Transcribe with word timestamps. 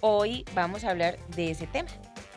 Hoy 0.00 0.44
vamos 0.54 0.84
a 0.84 0.90
hablar 0.90 1.18
de 1.34 1.50
ese 1.50 1.66
tema, 1.66 1.88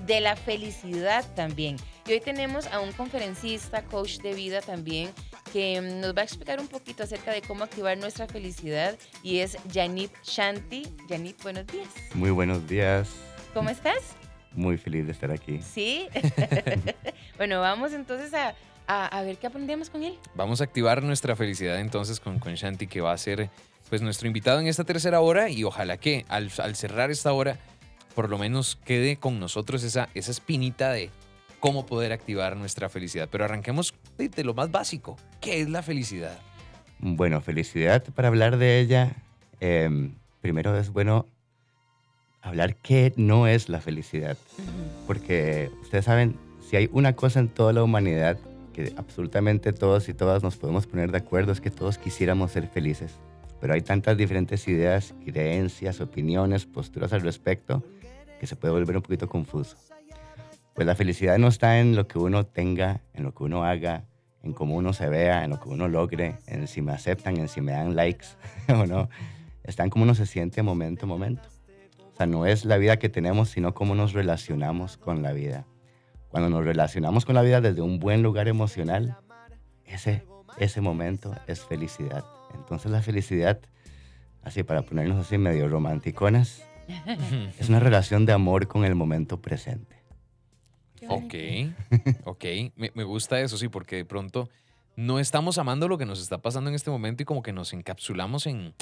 de 0.07 0.19
la 0.19 0.35
felicidad 0.35 1.23
también. 1.35 1.75
Y 2.07 2.13
hoy 2.13 2.19
tenemos 2.19 2.65
a 2.65 2.79
un 2.79 2.91
conferencista, 2.91 3.83
coach 3.83 4.17
de 4.17 4.33
vida 4.33 4.61
también, 4.61 5.11
que 5.53 5.79
nos 5.79 6.17
va 6.17 6.21
a 6.21 6.23
explicar 6.23 6.59
un 6.59 6.67
poquito 6.67 7.03
acerca 7.03 7.31
de 7.31 7.43
cómo 7.43 7.63
activar 7.63 7.99
nuestra 7.99 8.25
felicidad 8.25 8.97
y 9.21 9.41
es 9.41 9.59
Yanip 9.67 10.11
Shanti. 10.23 10.87
Yanip, 11.07 11.39
buenos 11.43 11.67
días. 11.67 11.87
Muy 12.15 12.31
buenos 12.31 12.67
días. 12.67 13.11
¿Cómo 13.53 13.69
estás? 13.69 14.15
Muy 14.53 14.77
feliz 14.77 15.05
de 15.05 15.11
estar 15.11 15.29
aquí. 15.29 15.61
Sí. 15.61 16.07
bueno, 17.37 17.61
vamos 17.61 17.93
entonces 17.93 18.33
a, 18.33 18.55
a, 18.87 19.21
ver 19.21 19.37
qué 19.37 19.45
aprendemos 19.45 19.91
con 19.91 20.01
él. 20.01 20.17
Vamos 20.33 20.61
a 20.61 20.63
activar 20.63 21.03
nuestra 21.03 21.35
felicidad 21.35 21.79
entonces 21.79 22.19
con, 22.19 22.39
con 22.39 22.55
Shanti, 22.55 22.87
que 22.87 23.01
va 23.01 23.11
a 23.11 23.17
ser 23.19 23.51
pues 23.91 24.01
nuestro 24.01 24.27
invitado 24.27 24.61
en 24.61 24.67
esta 24.67 24.85
tercera 24.85 25.19
hora 25.19 25.49
y 25.49 25.65
ojalá 25.65 25.97
que 25.97 26.25
al, 26.29 26.49
cerrar 26.49 27.11
esta 27.11 27.33
hora 27.33 27.57
por 28.15 28.29
lo 28.29 28.37
menos 28.37 28.79
quede 28.85 29.17
con 29.17 29.37
nosotros 29.37 29.83
esa, 29.83 30.07
esa 30.13 30.31
espinita 30.31 30.93
de 30.93 31.09
cómo 31.59 31.85
poder 31.85 32.13
activar 32.13 32.55
nuestra 32.55 32.87
felicidad. 32.87 33.27
Pero 33.29 33.43
arranquemos 33.43 33.93
de, 34.17 34.43
lo 34.45 34.53
más 34.53 34.71
básico. 34.71 35.17
¿Qué 35.41 35.59
es 35.59 35.69
la 35.69 35.83
felicidad? 35.83 36.39
Bueno, 36.99 37.41
felicidad, 37.41 38.01
para 38.15 38.29
hablar 38.29 38.55
de 38.55 38.79
ella, 38.79 39.13
em, 39.59 40.13
primero 40.39 40.77
es 40.77 40.89
bueno 40.89 41.25
hablar 42.41 42.77
qué 42.77 43.11
no 43.17 43.45
es 43.45 43.67
la 43.67 43.81
felicidad. 43.81 44.37
Porque 45.05 45.69
ustedes 45.81 46.05
saben, 46.05 46.37
si 46.69 46.77
hay 46.77 46.89
una 46.93 47.13
cosa 47.13 47.41
en 47.41 47.49
toda 47.49 47.73
la 47.73 47.83
humanidad 47.83 48.37
que 48.71 48.93
absolutamente 48.95 49.73
todos 49.73 50.07
y 50.07 50.13
todas 50.13 50.43
nos 50.43 50.55
podemos 50.55 50.87
poner 50.87 51.11
de 51.11 51.17
acuerdo, 51.17 51.51
es 51.51 51.59
que 51.59 51.71
todos 51.71 51.97
quisiéramos 51.97 52.53
ser 52.53 52.69
felices 52.69 53.19
pero 53.61 53.75
hay 53.75 53.81
tantas 53.81 54.17
diferentes 54.17 54.67
ideas, 54.67 55.13
creencias, 55.23 56.01
opiniones, 56.01 56.65
posturas 56.65 57.13
al 57.13 57.21
respecto 57.21 57.83
que 58.39 58.47
se 58.47 58.55
puede 58.55 58.73
volver 58.73 58.97
un 58.97 59.03
poquito 59.03 59.29
confuso. 59.29 59.77
Pues 60.73 60.87
la 60.87 60.95
felicidad 60.95 61.37
no 61.37 61.47
está 61.47 61.79
en 61.79 61.95
lo 61.95 62.07
que 62.07 62.17
uno 62.17 62.43
tenga, 62.43 63.01
en 63.13 63.23
lo 63.23 63.35
que 63.35 63.43
uno 63.43 63.63
haga, 63.63 64.05
en 64.41 64.53
cómo 64.53 64.75
uno 64.75 64.93
se 64.93 65.07
vea, 65.07 65.43
en 65.43 65.51
lo 65.51 65.59
que 65.59 65.69
uno 65.69 65.87
logre, 65.87 66.37
en 66.47 66.67
si 66.67 66.81
me 66.81 66.91
aceptan, 66.91 67.37
en 67.37 67.47
si 67.47 67.61
me 67.61 67.73
dan 67.73 67.95
likes 67.95 68.25
o 68.67 68.87
no. 68.87 69.09
Está 69.63 69.83
en 69.83 69.91
cómo 69.91 70.03
uno 70.03 70.15
se 70.15 70.25
siente 70.25 70.63
momento 70.63 71.05
a 71.05 71.09
momento. 71.09 71.47
O 72.13 72.17
sea, 72.17 72.25
no 72.25 72.47
es 72.47 72.65
la 72.65 72.77
vida 72.77 72.97
que 72.97 73.09
tenemos, 73.09 73.49
sino 73.49 73.75
cómo 73.75 73.93
nos 73.93 74.13
relacionamos 74.13 74.97
con 74.97 75.21
la 75.21 75.33
vida. 75.33 75.67
Cuando 76.29 76.49
nos 76.49 76.65
relacionamos 76.65 77.25
con 77.25 77.35
la 77.35 77.43
vida 77.43 77.61
desde 77.61 77.81
un 77.81 77.99
buen 77.99 78.23
lugar 78.23 78.47
emocional, 78.47 79.17
ese, 79.85 80.23
ese 80.57 80.81
momento 80.81 81.35
es 81.45 81.63
felicidad. 81.63 82.25
Entonces 82.53 82.91
la 82.91 83.01
felicidad, 83.01 83.59
así 84.41 84.63
para 84.63 84.83
ponernos 84.83 85.17
así 85.25 85.37
medio 85.37 85.67
romanticonas, 85.67 86.63
es 87.59 87.69
una 87.69 87.79
relación 87.79 88.25
de 88.25 88.33
amor 88.33 88.67
con 88.67 88.85
el 88.85 88.95
momento 88.95 89.41
presente. 89.41 90.01
Ok, 91.07 91.33
ok, 92.25 92.45
me, 92.75 92.91
me, 92.93 93.03
gusta 93.03 93.41
eso, 93.41 93.57
sí, 93.57 93.69
porque 93.69 93.95
de 93.95 94.05
pronto 94.05 94.49
no 94.95 95.19
estamos 95.19 95.57
amando 95.57 95.87
lo 95.87 95.97
que 95.97 96.05
nos 96.05 96.21
está 96.21 96.41
pasando 96.41 96.69
en 96.69 96.75
este 96.75 96.91
momento 96.91 97.23
y 97.23 97.25
como 97.25 97.41
que 97.41 97.53
nos 97.53 97.73
encapsulamos 97.73 98.45
en, 98.45 98.75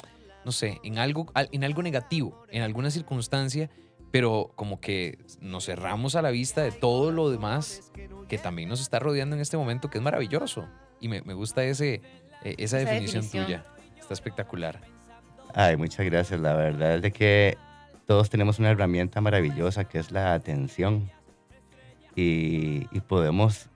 no 0.44 0.52
sé, 0.52 0.80
en 0.84 0.98
algo, 0.98 1.28
en 1.36 1.64
algo 1.64 1.82
negativo, 1.82 2.46
en 2.50 2.62
alguna 2.62 2.92
circunstancia, 2.92 3.70
pero 4.12 4.52
como 4.56 4.82
que 4.82 5.20
nos 5.40 5.66
cerramos 5.66 6.16
a 6.16 6.22
la 6.22 6.32
vista 6.32 6.62
de 6.62 6.72
todo 6.72 7.12
lo 7.12 7.30
demás 7.30 7.92
que 8.28 8.38
también 8.38 8.70
nos 8.70 8.82
está 8.82 9.00
rodeando 9.00 9.36
en 9.36 9.42
este 9.42 9.58
momento, 9.58 9.90
que 9.90 9.98
es 9.98 10.04
maravilloso. 10.04 10.68
Y 11.00 11.08
me, 11.08 11.22
me 11.22 11.34
gusta 11.34 11.64
ese, 11.64 12.02
eh, 12.44 12.56
esa, 12.58 12.78
definición, 12.78 13.28
tuya 13.28 13.66
está 14.00 14.14
espectacular. 14.14 14.80
Ay, 15.54 15.78
muchas 15.78 16.06
gracias. 16.06 16.40
La 16.40 16.54
verdad 16.54 16.96
es 16.96 17.02
de 17.02 17.12
que 17.12 17.58
todos 18.06 18.30
tenemos 18.30 18.60
una 18.60 18.72
herramienta 18.72 19.22
maravillosa 19.22 19.84
que 19.84 20.00
es 20.00 20.12
la 20.12 20.34
atención 20.34 21.12
y, 22.16 22.86
podemos 23.08 23.70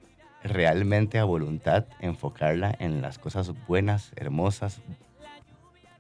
realmente 0.44 1.18
a 1.18 1.24
voluntad 1.24 1.86
enfocarla 2.00 2.76
en 2.80 3.02
las 3.02 3.18
cosas 3.18 3.52
buenas, 3.68 4.12
hermosas, 4.16 4.82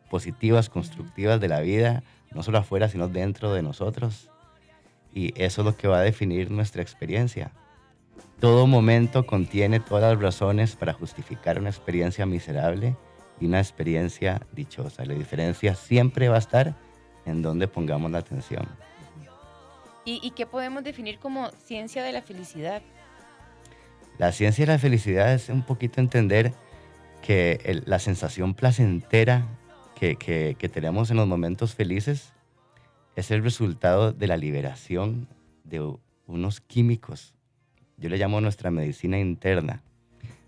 positivas, 0.09 0.69
constructivas 0.69 1.39
de 1.39 1.47
la 1.47 1.61
vida, 1.61 2.03
no 2.31 2.43
solo 2.43 2.57
afuera, 2.57 2.89
sino 2.89 3.07
dentro 3.07 3.53
de 3.53 3.61
nosotros. 3.61 4.29
Y 5.13 5.33
eso 5.41 5.61
es 5.61 5.65
lo 5.65 5.77
que 5.77 5.87
va 5.87 5.99
a 5.99 6.01
definir 6.01 6.51
nuestra 6.51 6.81
experiencia. 6.81 7.51
Todo 8.39 8.67
momento 8.67 9.25
contiene 9.25 9.79
todas 9.79 10.13
las 10.13 10.21
razones 10.21 10.75
para 10.75 10.91
justificar 10.91 11.59
una 11.59 11.69
experiencia 11.69 12.25
miserable 12.25 12.97
y 13.39 13.45
una 13.45 13.59
experiencia 13.59 14.41
dichosa. 14.51 15.05
La 15.05 15.13
diferencia 15.13 15.75
siempre 15.75 16.27
va 16.27 16.35
a 16.35 16.39
estar 16.39 16.75
en 17.25 17.41
donde 17.41 17.67
pongamos 17.67 18.11
la 18.11 18.17
atención. 18.17 18.67
¿Y, 20.05 20.31
qué 20.31 20.45
podemos 20.45 20.83
definir 20.83 21.19
como 21.19 21.49
ciencia 21.51 22.03
de 22.03 22.11
la 22.11 22.21
felicidad? 22.21 22.81
La 24.17 24.33
ciencia 24.33 24.65
de 24.65 24.73
la 24.73 24.77
felicidad 24.77 25.33
es 25.33 25.47
un 25.47 25.61
poquito 25.63 26.01
entender 26.01 26.53
que 27.21 27.81
la 27.85 27.99
sensación 27.99 28.53
placentera 28.53 29.47
que, 29.95 30.17
que 30.17 30.69
tenemos 30.69 31.09
en 31.09 31.15
los 31.15 31.27
momentos 31.27 31.75
felices 31.75 32.33
es 33.15 33.31
el 33.31 33.41
resultado 33.41 34.11
de 34.11 34.27
la 34.27 34.35
liberación 34.35 35.29
de 35.63 35.95
unos 36.27 36.59
químicos 36.59 37.32
yo 38.03 38.09
le 38.09 38.17
llamo 38.17 38.41
nuestra 38.41 38.69
medicina 38.69 39.17
interna, 39.17 39.81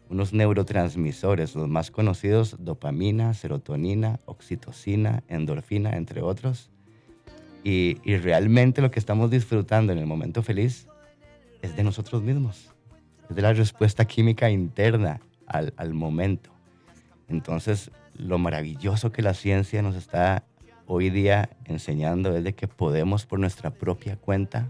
unos 0.09 0.33
neurotransmisores, 0.33 1.55
los 1.55 1.69
más 1.69 1.89
conocidos, 1.89 2.57
dopamina, 2.59 3.33
serotonina, 3.33 4.19
oxitocina, 4.25 5.23
endorfina, 5.29 5.95
entre 5.95 6.21
otros. 6.21 6.69
Y, 7.63 7.95
realmente 8.17 8.81
lo 8.81 8.91
que 8.91 8.99
estamos 8.99 9.31
disfrutando 9.31 9.93
en 9.93 9.99
el 9.99 10.05
momento 10.05 10.43
feliz 10.43 10.87
es 11.61 11.77
de 11.77 11.85
nosotros 11.85 12.21
mismos, 12.21 12.73
es 13.29 13.37
de 13.37 13.41
la 13.41 13.53
respuesta 13.53 14.03
química 14.03 14.49
interna 14.49 15.21
al, 15.47 15.73
al 15.77 15.93
momento. 15.93 16.49
Entonces, 17.29 17.89
lo 18.17 18.37
maravilloso 18.37 19.13
que 19.13 19.21
la 19.21 19.33
ciencia 19.33 19.81
nos 19.81 19.95
está 19.95 20.43
hoy 20.87 21.09
día 21.09 21.51
enseñando 21.63 22.35
es 22.35 22.43
de 22.43 22.53
que 22.53 22.67
podemos 22.67 23.25
por 23.25 23.39
nuestra 23.39 23.69
propia 23.69 24.17
cuenta 24.17 24.69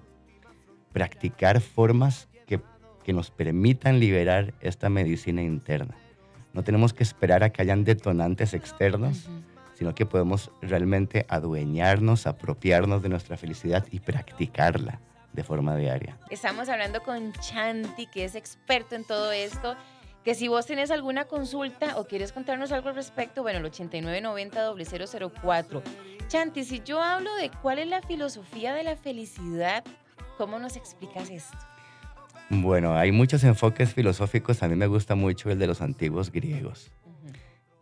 practicar 0.93 1.61
formas 1.61 2.29
que 3.05 3.13
nos 3.13 3.29
permitan 3.29 3.99
liberar 3.99 4.55
esta 4.61 4.89
medicina 4.89 5.43
interna. 5.43 5.93
No 6.53 6.63
tenemos 6.63 6.93
que 6.93 7.03
esperar 7.03 7.43
a 7.43 7.51
que 7.51 7.61
hayan 7.61 7.83
detonantes 7.83 8.55
externos, 8.55 9.29
sino 9.75 9.93
que 9.93 10.07
podemos 10.07 10.49
realmente 10.61 11.27
adueñarnos, 11.29 12.25
apropiarnos 12.25 13.03
de 13.03 13.09
nuestra 13.09 13.37
felicidad 13.37 13.85
y 13.91 13.99
practicarla 13.99 15.01
de 15.33 15.43
forma 15.43 15.75
diaria. 15.75 16.17
Estamos 16.31 16.67
hablando 16.67 17.03
con 17.03 17.31
Chanti, 17.33 18.07
que 18.07 18.25
es 18.25 18.33
experto 18.33 18.95
en 18.95 19.03
todo 19.03 19.31
esto. 19.31 19.75
Que 20.23 20.33
si 20.33 20.47
vos 20.47 20.65
tenés 20.65 20.89
alguna 20.89 21.25
consulta 21.25 21.99
o 21.99 22.05
quieres 22.05 22.31
contarnos 22.31 22.71
algo 22.71 22.89
al 22.89 22.95
respecto, 22.95 23.43
bueno, 23.43 23.59
el 23.59 23.65
8990-004. 23.71 25.83
Chanti, 26.27 26.63
si 26.63 26.81
yo 26.83 27.03
hablo 27.03 27.35
de 27.35 27.51
cuál 27.61 27.77
es 27.77 27.87
la 27.87 28.01
filosofía 28.01 28.73
de 28.73 28.83
la 28.83 28.95
felicidad, 28.95 29.83
¿cómo 30.39 30.57
nos 30.57 30.75
explicas 30.75 31.29
esto? 31.29 31.74
Bueno, 32.49 32.95
hay 32.95 33.11
muchos 33.11 33.43
enfoques 33.43 33.93
filosóficos. 33.93 34.61
A 34.61 34.67
mí 34.67 34.75
me 34.75 34.87
gusta 34.87 35.15
mucho 35.15 35.49
el 35.49 35.57
de 35.57 35.67
los 35.67 35.81
antiguos 35.81 36.31
griegos. 36.31 36.91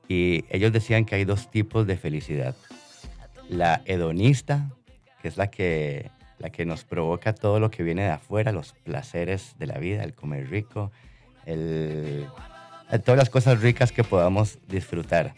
Y 0.07 0.45
ellos 0.49 0.71
decían 0.71 1.05
que 1.05 1.15
hay 1.15 1.25
dos 1.25 1.51
tipos 1.51 1.85
de 1.85 1.97
felicidad. 1.97 2.55
La 3.49 3.81
hedonista, 3.85 4.69
que 5.21 5.27
es 5.27 5.37
la 5.37 5.47
que, 5.47 6.11
la 6.39 6.49
que 6.49 6.65
nos 6.65 6.85
provoca 6.85 7.33
todo 7.33 7.59
lo 7.59 7.71
que 7.71 7.83
viene 7.83 8.03
de 8.03 8.11
afuera, 8.11 8.51
los 8.51 8.73
placeres 8.73 9.55
de 9.59 9.67
la 9.67 9.79
vida, 9.79 10.03
el 10.03 10.13
comer 10.13 10.49
rico, 10.49 10.91
el, 11.45 12.25
todas 13.03 13.17
las 13.17 13.29
cosas 13.29 13.61
ricas 13.61 13.91
que 13.91 14.03
podamos 14.03 14.59
disfrutar, 14.67 15.33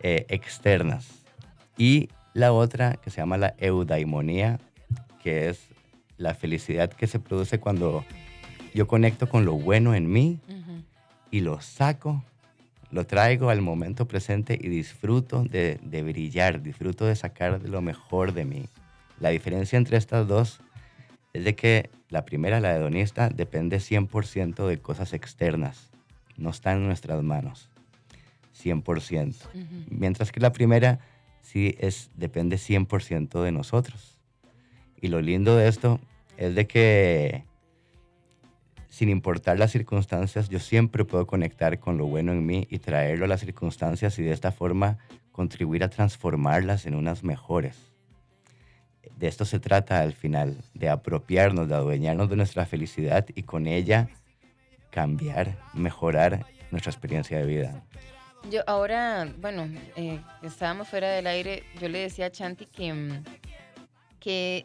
eh, 0.00 0.26
externas. 0.28 1.08
Y 1.78 2.10
la 2.34 2.52
otra 2.52 2.96
que 2.96 3.10
se 3.10 3.18
llama 3.18 3.38
la 3.38 3.54
eudaimonía, 3.58 4.58
que 5.22 5.48
es 5.48 5.68
la 6.18 6.34
felicidad 6.34 6.90
que 6.92 7.06
se 7.06 7.18
produce 7.18 7.60
cuando 7.60 8.04
yo 8.76 8.86
conecto 8.86 9.26
con 9.26 9.46
lo 9.46 9.54
bueno 9.54 9.94
en 9.94 10.12
mí 10.12 10.38
y 11.30 11.40
lo 11.40 11.62
saco, 11.62 12.22
lo 12.90 13.06
traigo 13.06 13.48
al 13.48 13.62
momento 13.62 14.06
presente 14.06 14.58
y 14.60 14.68
disfruto 14.68 15.44
de, 15.44 15.78
brillar, 16.04 16.62
disfruto 16.62 17.06
de 17.06 17.16
sacar 17.16 17.62
lo 17.62 17.80
mejor 17.80 18.34
de 18.34 18.44
mí. 18.44 18.66
La 19.18 19.30
diferencia 19.30 19.78
entre 19.78 19.96
estas 19.96 20.28
dos 20.28 20.60
es 21.32 21.44
de 21.44 21.54
que 21.54 21.88
la 22.10 22.26
primera, 22.26 22.60
la 22.60 22.76
hedonista, 22.76 23.30
depende 23.30 23.78
100% 23.78 24.66
de 24.66 24.78
cosas 24.78 25.14
externas, 25.14 25.88
no 26.36 26.50
está 26.50 26.72
en 26.72 26.84
nuestras 26.84 27.22
manos, 27.22 27.70
100%. 28.62 29.36
Mientras 29.88 30.32
que 30.32 30.40
la 30.40 30.52
primera 30.52 31.00
sí 31.40 31.76
es, 31.78 32.10
depende 32.14 32.56
100% 32.56 33.42
de 33.42 33.52
nosotros. 33.52 34.18
Y 35.00 35.08
lo 35.08 35.22
lindo 35.22 35.56
de 35.56 35.66
esto 35.68 35.98
es 36.36 36.54
de 36.54 36.66
que 36.66 37.45
sin 38.96 39.10
importar 39.10 39.58
las 39.58 39.72
circunstancias, 39.72 40.48
yo 40.48 40.58
siempre 40.58 41.04
puedo 41.04 41.26
conectar 41.26 41.78
con 41.78 41.98
lo 41.98 42.06
bueno 42.06 42.32
en 42.32 42.46
mí 42.46 42.66
y 42.70 42.78
traerlo 42.78 43.26
a 43.26 43.28
las 43.28 43.40
circunstancias 43.40 44.18
y 44.18 44.22
de 44.22 44.32
esta 44.32 44.52
forma 44.52 44.96
contribuir 45.32 45.84
a 45.84 45.90
transformarlas 45.90 46.86
en 46.86 46.94
unas 46.94 47.22
mejores. 47.22 47.76
de 49.18 49.28
esto 49.28 49.44
se 49.44 49.60
trata 49.60 50.00
al 50.00 50.14
final, 50.14 50.56
de 50.72 50.88
apropiarnos, 50.88 51.68
de 51.68 51.74
adueñarnos 51.74 52.30
de 52.30 52.36
nuestra 52.36 52.64
felicidad 52.64 53.26
y 53.34 53.42
con 53.42 53.66
ella 53.66 54.08
cambiar, 54.88 55.58
mejorar 55.74 56.46
nuestra 56.70 56.90
experiencia 56.90 57.36
de 57.36 57.44
vida. 57.44 57.84
Yo 58.50 58.62
ahora, 58.66 59.30
bueno, 59.42 59.68
eh, 59.96 60.22
estábamos 60.42 60.88
fuera 60.88 61.10
del 61.10 61.26
aire, 61.26 61.64
yo 61.82 61.90
le 61.90 61.98
decía 61.98 62.26
a 62.26 62.30
Chanti 62.30 62.64
que, 62.64 62.94
mm, 62.94 63.24
que 64.20 64.64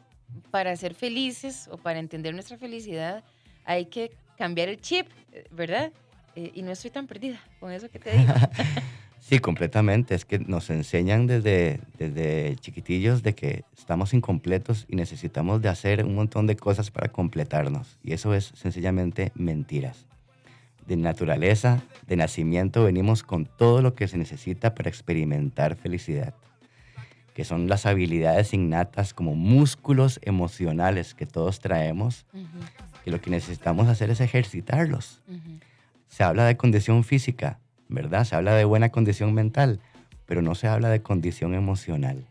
para 0.51 0.73
ser 0.77 0.93
felices 0.93 1.67
o 1.69 1.75
para 1.75 1.99
entender 1.99 2.33
nuestra 2.33 2.57
felicidad 2.57 3.25
hay 3.65 3.85
que 3.85 4.11
cambiar 4.41 4.69
el 4.69 4.81
chip, 4.81 5.05
eh, 5.33 5.45
¿verdad? 5.51 5.91
Eh, 6.35 6.51
y 6.55 6.63
no 6.63 6.71
estoy 6.71 6.89
tan 6.89 7.05
perdida 7.05 7.39
con 7.59 7.71
eso 7.71 7.91
que 7.91 7.99
te 7.99 8.17
digo. 8.17 8.33
sí, 9.19 9.37
completamente. 9.37 10.15
Es 10.15 10.25
que 10.25 10.39
nos 10.39 10.71
enseñan 10.71 11.27
desde, 11.27 11.79
desde 11.99 12.55
chiquitillos 12.55 13.21
de 13.21 13.35
que 13.35 13.65
estamos 13.77 14.15
incompletos 14.15 14.87
y 14.89 14.95
necesitamos 14.95 15.61
de 15.61 15.69
hacer 15.69 16.03
un 16.03 16.15
montón 16.15 16.47
de 16.47 16.55
cosas 16.55 16.89
para 16.89 17.09
completarnos. 17.09 17.99
Y 18.03 18.13
eso 18.13 18.33
es 18.33 18.51
sencillamente 18.55 19.31
mentiras. 19.35 20.07
De 20.87 20.97
naturaleza, 20.97 21.83
de 22.07 22.15
nacimiento, 22.15 22.83
venimos 22.83 23.21
con 23.21 23.45
todo 23.45 23.83
lo 23.83 23.93
que 23.93 24.07
se 24.07 24.17
necesita 24.17 24.73
para 24.73 24.89
experimentar 24.89 25.75
felicidad 25.75 26.33
que 27.33 27.45
son 27.45 27.67
las 27.67 27.85
habilidades 27.85 28.53
innatas 28.53 29.13
como 29.13 29.35
músculos 29.35 30.19
emocionales 30.23 31.13
que 31.13 31.25
todos 31.25 31.59
traemos, 31.59 32.25
y 33.05 33.11
lo 33.11 33.21
que 33.21 33.29
necesitamos 33.29 33.87
hacer 33.87 34.09
es 34.09 34.21
ejercitarlos 34.21 35.21
se 36.11 36.25
habla 36.25 36.45
de 36.45 36.57
condición 36.57 37.05
física, 37.05 37.57
¿verdad? 37.87 38.25
Se 38.25 38.35
habla 38.35 38.53
de 38.53 38.65
buena 38.65 38.89
condición 38.89 39.33
mental, 39.33 39.79
pero 40.25 40.41
no 40.41 40.55
se 40.55 40.67
habla 40.67 40.89
de 40.89 41.01
condición 41.01 41.55
emocional. 41.55 42.25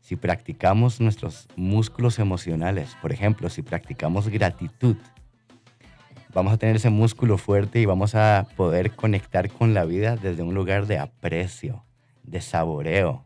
Si 0.00 0.16
practicamos 0.16 1.00
nuestros 1.00 1.48
músculos 1.56 2.18
emocionales, 2.18 2.94
por 3.00 3.12
ejemplo, 3.12 3.48
si 3.48 3.62
practicamos 3.62 4.28
gratitud, 4.28 4.96
vamos 6.34 6.52
a 6.52 6.58
tener 6.58 6.76
ese 6.76 6.90
músculo 6.90 7.38
fuerte 7.38 7.80
y 7.80 7.86
vamos 7.86 8.14
a 8.14 8.46
poder 8.54 8.94
conectar 8.94 9.48
con 9.50 9.72
la 9.72 9.86
vida 9.86 10.16
desde 10.16 10.42
un 10.42 10.54
lugar 10.54 10.86
de 10.86 10.98
aprecio, 10.98 11.84
de 12.22 12.42
saboreo, 12.42 13.24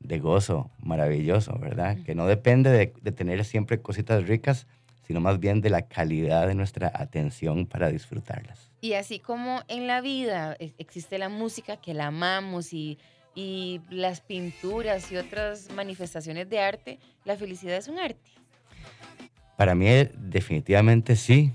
de 0.00 0.18
gozo 0.18 0.70
maravilloso, 0.78 1.58
¿verdad? 1.58 1.98
Que 2.06 2.14
no 2.14 2.26
depende 2.26 2.70
de, 2.70 2.94
de 3.02 3.12
tener 3.12 3.44
siempre 3.44 3.82
cositas 3.82 4.26
ricas, 4.26 4.66
sino 5.06 5.20
más 5.20 5.38
bien 5.38 5.60
de 5.60 5.70
la 5.70 5.82
calidad 5.82 6.46
de 6.46 6.54
nuestra 6.54 6.90
atención 6.94 7.66
para 7.66 7.88
disfrutarlas. 7.88 8.70
Y 8.80 8.94
así 8.94 9.18
como 9.20 9.62
en 9.68 9.86
la 9.86 10.00
vida 10.00 10.56
existe 10.58 11.18
la 11.18 11.28
música 11.28 11.76
que 11.76 11.94
la 11.94 12.06
amamos 12.06 12.72
y, 12.72 12.98
y 13.34 13.80
las 13.90 14.20
pinturas 14.20 15.10
y 15.12 15.16
otras 15.16 15.70
manifestaciones 15.70 16.48
de 16.48 16.60
arte, 16.60 16.98
la 17.24 17.36
felicidad 17.36 17.76
es 17.76 17.88
un 17.88 17.98
arte. 17.98 18.30
Para 19.56 19.74
mí 19.74 19.86
definitivamente 20.14 21.16
sí. 21.16 21.52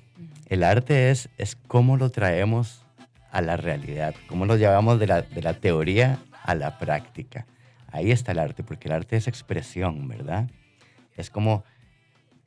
El 0.47 0.63
arte 0.63 1.11
es, 1.11 1.29
es 1.37 1.55
cómo 1.55 1.97
lo 1.97 2.09
traemos 2.09 2.83
a 3.31 3.41
la 3.41 3.55
realidad, 3.55 4.13
cómo 4.27 4.45
lo 4.45 4.57
llevamos 4.57 4.99
de 4.99 5.07
la, 5.07 5.21
de 5.21 5.41
la 5.41 5.53
teoría 5.53 6.19
a 6.43 6.55
la 6.55 6.77
práctica. 6.77 7.45
Ahí 7.91 8.11
está 8.11 8.31
el 8.33 8.39
arte, 8.39 8.63
porque 8.63 8.87
el 8.87 8.93
arte 8.93 9.15
es 9.15 9.27
expresión, 9.27 10.07
¿verdad? 10.07 10.49
Es 11.15 11.29
como 11.29 11.63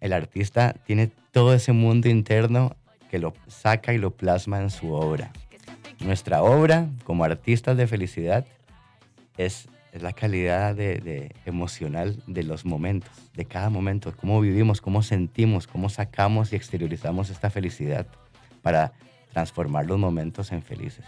el 0.04 0.12
artista 0.12 0.74
tiene 0.84 1.10
todo 1.32 1.54
ese 1.54 1.72
mundo 1.72 2.10
interno 2.10 2.76
que 3.10 3.18
lo 3.18 3.32
saca 3.46 3.94
y 3.94 3.98
lo 3.98 4.10
plasma 4.10 4.60
en 4.60 4.68
su 4.68 4.92
obra. 4.92 5.32
Nuestra 6.00 6.42
obra 6.42 6.88
como 7.04 7.24
artistas 7.24 7.78
de 7.78 7.86
felicidad 7.86 8.44
es, 9.38 9.66
la 9.94 10.12
calidad 10.12 10.74
de, 10.74 11.34
emocional 11.46 12.22
de 12.26 12.42
los 12.42 12.66
momentos, 12.66 13.12
de 13.32 13.46
cada 13.46 13.70
momento, 13.70 14.14
cómo 14.14 14.42
vivimos, 14.42 14.82
cómo 14.82 15.02
sentimos, 15.02 15.66
cómo 15.66 15.88
sacamos 15.88 16.52
y 16.52 16.56
exteriorizamos 16.56 17.30
esta 17.30 17.48
felicidad 17.48 18.06
para 18.60 18.92
transformar 19.32 19.86
los 19.86 19.98
momentos 19.98 20.52
en 20.52 20.62
felices. 20.62 21.06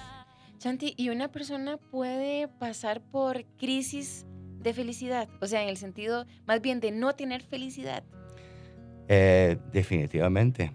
Chanti, 0.56 0.94
¿y 0.96 1.10
una 1.10 1.28
persona 1.28 1.76
puede 1.76 2.49
pasar 2.49 3.02
por 3.02 3.44
crisis 3.58 4.25
de 4.60 4.72
felicidad? 4.72 5.28
O 5.42 5.46
sea, 5.46 5.62
en 5.62 5.69
el 5.69 5.76
sentido 5.76 6.25
más 6.46 6.62
bien 6.62 6.81
de 6.81 6.92
no 6.92 7.14
tener 7.14 7.42
felicidad. 7.42 8.02
Eh, 9.08 9.56
definitivamente. 9.73 10.73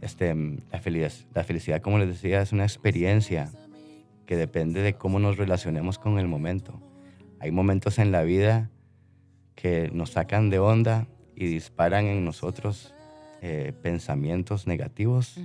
Este, 0.00 0.34
la, 0.70 0.80
felicidad, 0.80 1.12
la 1.32 1.44
felicidad, 1.44 1.80
como 1.80 1.98
les 1.98 2.08
decía, 2.08 2.42
es 2.42 2.52
una 2.52 2.64
experiencia 2.64 3.52
que 4.26 4.36
depende 4.36 4.82
de 4.82 4.94
cómo 4.94 5.18
nos 5.18 5.36
relacionemos 5.36 5.98
con 5.98 6.18
el 6.18 6.26
momento. 6.26 6.80
Hay 7.38 7.50
momentos 7.50 7.98
en 7.98 8.12
la 8.12 8.22
vida 8.22 8.70
que 9.54 9.90
nos 9.92 10.10
sacan 10.10 10.50
de 10.50 10.58
onda 10.58 11.06
y 11.36 11.46
disparan 11.46 12.06
en 12.06 12.24
nosotros 12.24 12.94
eh, 13.40 13.72
pensamientos 13.82 14.66
negativos 14.66 15.38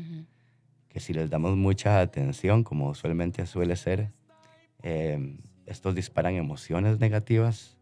que 0.89 0.99
si 0.99 1.13
les 1.13 1.29
damos 1.29 1.55
mucha 1.55 1.99
atención, 1.99 2.63
como 2.63 2.89
usualmente 2.89 3.45
suele 3.45 3.75
ser, 3.75 4.11
eh, 4.81 5.37
estos 5.65 5.93
disparan 5.93 6.35
emociones 6.35 6.99
negativas 6.99 7.77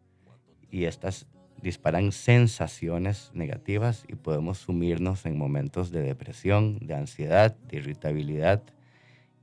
y 0.69 0.85
estas 0.85 1.27
disparan 1.61 2.11
sensaciones 2.11 3.31
negativas 3.33 4.05
y 4.07 4.15
podemos 4.15 4.59
sumirnos 4.59 5.25
en 5.25 5.37
momentos 5.37 5.91
de 5.91 6.01
depresión, 6.01 6.79
de 6.79 6.95
ansiedad, 6.95 7.55
de 7.67 7.77
irritabilidad 7.77 8.63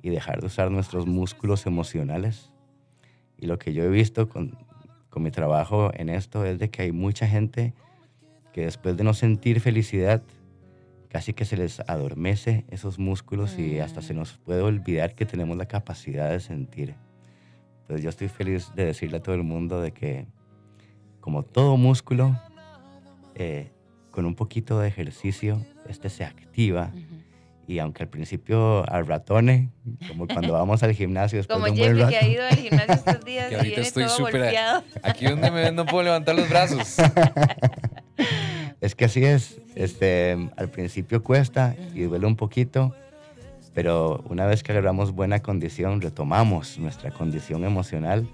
y 0.03 0.11
dejar 0.11 0.41
de 0.41 0.47
usar 0.47 0.71
nuestros 0.71 1.07
músculos 1.07 1.67
emocionales. 1.67 2.53
Y 3.39 3.47
lo 3.47 3.59
que 3.59 3.73
yo 3.73 3.85
he 3.85 3.89
visto 3.89 4.29
con, 4.29 4.57
con 5.11 5.23
mi 5.23 5.31
trabajo 5.31 5.91
en 5.95 6.09
esto 6.09 6.45
es 6.45 6.59
de 6.59 6.71
que 6.71 6.83
hay 6.83 6.93
mucha 6.93 7.27
gente 7.27 7.75
que 8.53 8.63
después 8.63 8.97
de 8.97 9.05
no 9.05 9.15
sentir 9.15 9.61
felicidad, 9.61 10.23
casi 11.09 11.33
que 11.33 11.45
se 11.45 11.57
les 11.57 11.81
adormece 11.81 12.65
esos 12.71 12.99
músculos 12.99 13.59
y 13.59 13.81
hasta 13.81 14.01
se 14.01 14.15
nos 14.15 14.39
puede 14.39 14.63
olvidar 14.63 15.15
que 15.15 15.27
tenemos 15.27 15.57
la 15.57 15.67
capacidad 15.67 16.31
de 16.31 16.41
sentir. 16.41 16.95
Entonces 17.83 18.05
yo 18.05 18.11
estoy 18.11 18.29
feliz 18.29 18.73
de 18.75 18.87
decirle 18.87 19.19
a 19.19 19.23
todo 19.23 19.35
el 19.35 19.43
mundo 19.43 19.81
de 19.81 19.93
que 19.93 20.27
como 21.23 21.45
todo 21.45 21.77
músculo, 21.77 22.37
eh, 23.37 23.71
con 24.11 24.27
un 24.27 24.35
poquito 24.35 24.81
de 24.81 24.89
ejercicio, 24.89 25.65
este 25.89 26.11
se 26.11 26.25
activa. 26.25 26.91
Y 27.69 27.79
aunque 27.79 28.03
al 28.03 28.09
principio 28.09 28.85
al 28.91 29.07
ratone, 29.07 29.71
como 30.09 30.27
cuando 30.27 30.53
vamos 30.53 30.83
al 30.83 30.93
gimnasio 30.93 31.39
después 31.39 31.55
como 31.55 31.67
de 31.67 31.71
un 31.71 31.77
Jeffrey 31.79 31.95
buen 31.95 32.09
que 32.11 32.19
ha 32.19 32.29
ido 32.29 32.45
al 32.45 32.57
gimnasio 32.57 32.95
estos 32.95 33.25
días 33.25 33.53
y 33.53 33.67
viene 33.67 33.83
estoy 33.83 34.05
todo 34.05 34.19
golpeado. 34.19 34.83
Aquí 35.03 35.27
donde 35.27 35.51
me 35.51 35.63
ven 35.63 35.77
no 35.77 35.87
puedo 35.87 36.03
levantar 36.03 36.35
los 36.35 36.49
brazos. 36.51 36.97
es 38.81 38.95
que 38.97 39.05
así 39.05 39.25
es. 39.25 39.61
Este, 39.77 40.51
al 40.57 40.69
principio 40.71 41.23
cuesta 41.23 41.77
y 41.95 42.01
duele 42.03 42.27
un 42.27 42.37
poquito, 42.37 42.95
pero 43.73 44.25
una 44.29 44.45
vez 44.45 44.65
que 44.65 44.73
agarramos 44.73 45.13
buena 45.13 45.41
condición, 45.41 46.01
retomamos 46.01 46.79
nuestra 46.79 47.13
condición 47.13 47.65
emocional 47.65 48.27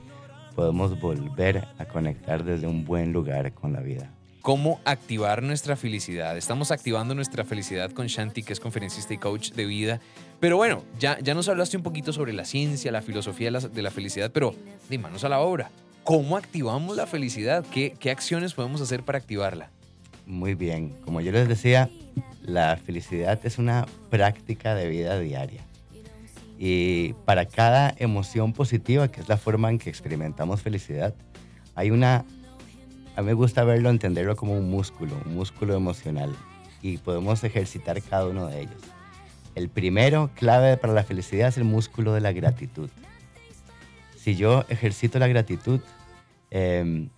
podemos 0.54 1.00
volver 1.00 1.66
a 1.78 1.84
conectar 1.84 2.44
desde 2.44 2.66
un 2.66 2.84
buen 2.84 3.12
lugar 3.12 3.52
con 3.52 3.72
la 3.72 3.80
vida. 3.80 4.10
¿Cómo 4.42 4.80
activar 4.84 5.42
nuestra 5.42 5.76
felicidad? 5.76 6.36
Estamos 6.36 6.70
activando 6.70 7.14
nuestra 7.14 7.44
felicidad 7.44 7.90
con 7.90 8.06
Shanti, 8.06 8.42
que 8.42 8.52
es 8.52 8.60
conferencista 8.60 9.12
y 9.12 9.18
coach 9.18 9.50
de 9.52 9.66
vida. 9.66 10.00
Pero 10.40 10.56
bueno, 10.56 10.84
ya, 10.98 11.18
ya 11.20 11.34
nos 11.34 11.48
hablaste 11.48 11.76
un 11.76 11.82
poquito 11.82 12.12
sobre 12.12 12.32
la 12.32 12.44
ciencia, 12.44 12.90
la 12.90 13.02
filosofía 13.02 13.50
de 13.50 13.82
la, 13.82 13.90
felicidad, 13.90 14.30
pero 14.32 14.54
de 14.88 14.98
manos 14.98 15.24
a 15.24 15.28
la 15.28 15.40
obra. 15.40 15.70
¿Cómo 16.04 16.36
activamos 16.36 16.96
la 16.96 17.06
felicidad? 17.06 17.64
¿Qué, 17.72 17.94
¿Qué 17.98 18.10
acciones 18.10 18.54
podemos 18.54 18.80
hacer 18.80 19.02
para 19.02 19.18
activarla? 19.18 19.70
Muy 20.24 20.54
bien, 20.54 20.94
como 21.04 21.20
yo 21.20 21.32
les 21.32 21.48
decía, 21.48 21.90
la 22.42 22.76
felicidad 22.76 23.38
es 23.44 23.58
una 23.58 23.86
práctica 24.08 24.74
de 24.74 24.88
vida 24.88 25.18
diaria. 25.18 25.67
Y 26.58 27.12
para 27.24 27.46
cada 27.46 27.94
emoción 27.98 28.52
positiva, 28.52 29.08
que 29.08 29.20
es 29.20 29.28
la 29.28 29.36
forma 29.36 29.70
en 29.70 29.78
que 29.78 29.88
experimentamos 29.88 30.60
felicidad, 30.60 31.14
hay 31.76 31.92
una, 31.92 32.24
a 33.14 33.22
mí 33.22 33.26
me 33.26 33.32
gusta 33.34 33.62
verlo, 33.62 33.90
entenderlo 33.90 34.34
como 34.34 34.54
un 34.54 34.68
músculo, 34.68 35.14
un 35.24 35.36
músculo 35.36 35.76
emocional. 35.76 36.34
Y 36.82 36.98
podemos 36.98 37.44
ejercitar 37.44 38.02
cada 38.02 38.26
uno 38.26 38.48
de 38.48 38.62
ellos. 38.62 38.82
El 39.54 39.68
primero, 39.68 40.30
clave 40.34 40.76
para 40.76 40.92
la 40.92 41.04
felicidad, 41.04 41.48
es 41.48 41.58
el 41.58 41.64
músculo 41.64 42.12
de 42.12 42.20
la 42.20 42.32
gratitud. 42.32 42.90
Si 44.16 44.34
yo 44.34 44.64
ejercito 44.68 45.20
la 45.20 45.28
gratitud, 45.28 45.80
em, 46.50 47.08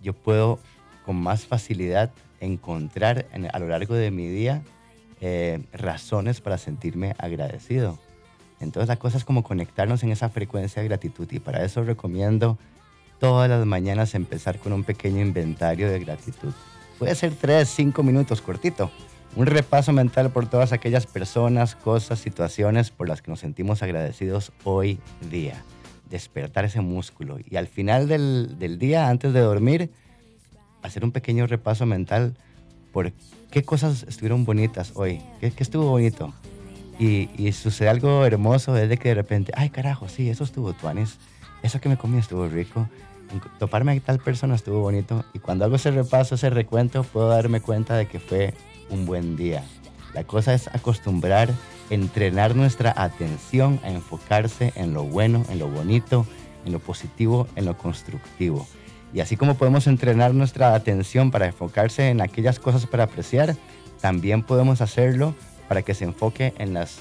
yo 0.00 0.12
puedo 0.12 0.60
con 1.04 1.16
más 1.16 1.44
facilidad 1.44 2.12
encontrar 2.38 3.26
a 3.52 3.58
lo 3.58 3.68
largo 3.68 3.94
de 3.94 4.10
mi 4.10 4.28
día 4.28 4.62
eh, 5.20 5.60
razones 5.72 6.40
para 6.40 6.56
sentirme 6.56 7.14
agradecido 7.18 7.98
entonces 8.60 8.88
la 8.88 8.96
cosa 8.96 9.16
es 9.16 9.24
como 9.24 9.42
conectarnos 9.42 10.02
en 10.02 10.10
esa 10.12 10.28
frecuencia 10.28 10.82
de 10.82 10.88
gratitud 10.88 11.26
y 11.30 11.40
para 11.40 11.64
eso 11.64 11.82
recomiendo 11.82 12.58
todas 13.18 13.48
las 13.48 13.64
mañanas 13.66 14.14
empezar 14.14 14.58
con 14.58 14.72
un 14.72 14.84
pequeño 14.84 15.20
inventario 15.20 15.90
de 15.90 15.98
gratitud. 16.00 16.52
Puede 16.98 17.14
ser 17.14 17.34
tres, 17.34 17.68
cinco 17.68 18.02
minutos 18.02 18.40
cortito. 18.40 18.90
Un 19.36 19.46
repaso 19.46 19.92
mental 19.92 20.30
por 20.30 20.48
todas 20.48 20.72
aquellas 20.72 21.06
personas, 21.06 21.76
cosas, 21.76 22.18
situaciones 22.18 22.90
por 22.90 23.08
las 23.08 23.22
que 23.22 23.30
nos 23.30 23.40
sentimos 23.40 23.82
agradecidos 23.82 24.52
hoy 24.64 24.98
día. 25.30 25.62
Despertar 26.10 26.64
ese 26.64 26.80
músculo. 26.80 27.38
Y 27.48 27.56
al 27.56 27.68
final 27.68 28.08
del, 28.08 28.78
día, 28.78 29.08
antes 29.08 29.32
de 29.32 29.40
dormir, 29.40 29.90
hacer 30.82 31.04
un 31.04 31.12
pequeño 31.12 31.46
repaso 31.46 31.86
mental 31.86 32.34
por 32.92 33.12
qué 33.50 33.62
cosas 33.62 34.04
estuvieron 34.08 34.44
bonitas 34.44 34.92
hoy, 34.94 35.20
qué, 35.40 35.52
estuvo 35.56 35.86
bonito. 35.86 36.34
Y, 37.00 37.30
y, 37.36 37.52
sucede 37.52 37.88
algo 37.88 38.24
hermoso 38.26 38.74
desde 38.74 38.98
que 38.98 39.08
de 39.08 39.14
repente, 39.14 39.52
ay 39.56 39.70
carajo, 39.70 40.08
sí, 40.08 40.28
eso 40.28 40.44
estuvo 40.44 40.74
tuanis, 40.74 41.16
eso 41.62 41.80
que 41.80 41.88
me 41.88 41.96
comí 41.96 42.18
estuvo 42.18 42.46
rico, 42.46 42.86
toparme 43.58 43.92
a 43.92 44.00
tal 44.00 44.18
persona 44.18 44.54
estuvo 44.54 44.80
bonito. 44.80 45.24
Y 45.32 45.38
cuando 45.38 45.64
hago 45.64 45.76
ese 45.76 45.90
repaso, 45.90 46.34
ese 46.34 46.50
recuento, 46.50 47.02
puedo 47.04 47.28
darme 47.28 47.60
cuenta 47.60 47.96
de 47.96 48.06
que 48.06 48.20
fue 48.20 48.54
un 48.90 49.06
buen 49.06 49.36
día. 49.36 49.64
La 50.14 50.24
cosa 50.24 50.54
es 50.54 50.68
acostumbrar, 50.68 51.48
entrenar 51.88 52.56
nuestra 52.56 52.92
atención 52.96 53.80
a 53.84 53.90
enfocarse 53.90 54.72
en 54.74 54.92
lo 54.92 55.04
bueno, 55.04 55.44
en 55.50 55.58
lo 55.58 55.68
bonito, 55.68 56.26
en 56.64 56.72
lo 56.72 56.80
positivo, 56.80 57.46
en 57.56 57.64
lo 57.64 57.76
constructivo. 57.78 58.66
Y 59.12 59.20
así 59.20 59.36
como 59.36 59.56
podemos 59.56 59.86
entrenar 59.86 60.34
nuestra 60.34 60.74
atención 60.74 61.30
para 61.30 61.46
enfocarse 61.46 62.08
en 62.08 62.20
aquellas 62.20 62.58
cosas 62.58 62.86
para 62.86 63.04
apreciar, 63.04 63.56
también 64.00 64.42
podemos 64.42 64.80
hacerlo 64.80 65.34
para 65.70 65.82
que 65.82 65.94
se 65.94 66.04
enfoque 66.04 66.52
en 66.58 66.74
las 66.74 66.98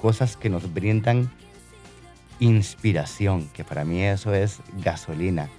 cosas 0.00 0.38
que 0.38 0.48
nos 0.48 0.72
brindan 0.72 1.30
inspiración, 2.40 3.50
que 3.52 3.64
para 3.64 3.84
mí 3.84 4.02
eso 4.02 4.32
es 4.32 4.60
gasolina. 4.82 5.50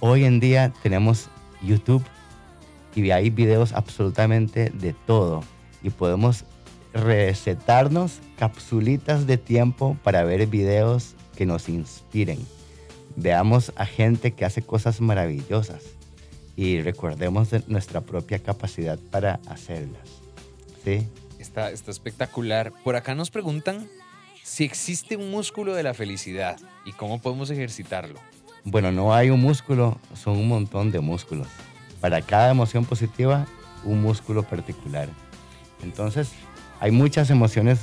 Hoy 0.00 0.24
en 0.24 0.40
día 0.40 0.72
tenemos 0.82 1.28
YouTube 1.62 2.02
y 2.94 3.10
hay 3.10 3.28
videos 3.28 3.74
absolutamente 3.74 4.70
de 4.70 4.94
todo 4.94 5.44
y 5.82 5.90
podemos 5.90 6.46
recetarnos 6.94 8.20
capsulitas 8.38 9.26
de 9.26 9.36
tiempo 9.36 9.94
para 10.02 10.24
ver 10.24 10.46
videos 10.46 11.16
que 11.36 11.44
nos 11.44 11.68
inspiren. 11.68 12.38
Veamos 13.14 13.74
a 13.76 13.84
gente 13.84 14.32
que 14.32 14.46
hace 14.46 14.62
cosas 14.62 15.02
maravillosas 15.02 15.82
y 16.56 16.80
recordemos 16.80 17.50
nuestra 17.68 18.00
propia 18.00 18.38
capacidad 18.38 18.98
para 19.10 19.38
hacerlas. 19.46 20.08
¿Sí? 20.82 21.06
Está, 21.58 21.72
está 21.72 21.90
espectacular. 21.90 22.72
Por 22.84 22.94
acá 22.94 23.16
nos 23.16 23.32
preguntan 23.32 23.88
si 24.44 24.62
existe 24.62 25.16
un 25.16 25.32
músculo 25.32 25.74
de 25.74 25.82
la 25.82 25.92
felicidad 25.92 26.56
y 26.84 26.92
cómo 26.92 27.20
podemos 27.20 27.50
ejercitarlo. 27.50 28.20
Bueno, 28.62 28.92
no 28.92 29.12
hay 29.12 29.30
un 29.30 29.40
músculo, 29.40 29.98
son 30.14 30.36
un 30.36 30.46
montón 30.46 30.92
de 30.92 31.00
músculos. 31.00 31.48
Para 32.00 32.22
cada 32.22 32.52
emoción 32.52 32.84
positiva, 32.84 33.48
un 33.82 34.00
músculo 34.00 34.44
particular. 34.44 35.08
Entonces, 35.82 36.30
hay 36.78 36.92
muchas 36.92 37.28
emociones 37.28 37.80